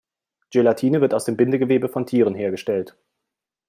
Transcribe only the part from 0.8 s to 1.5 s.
wird aus dem